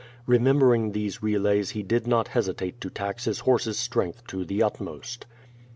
Rememberinir 0.27 0.93
these 0.93 1.19
relaj's 1.19 1.69
he 1.69 1.83
did 1.83 2.07
not 2.07 2.29
hesitate 2.29 2.81
to 2.81 2.89
tax 2.89 3.25
his 3.25 3.41
horse's 3.41 3.77
strength 3.77 4.25
to 4.29 4.43
the 4.43 4.63
utmost. 4.63 5.27